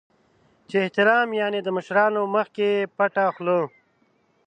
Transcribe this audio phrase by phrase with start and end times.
[0.69, 3.59] چې احترام یعنې د مشرانو مخکې پټه خوله.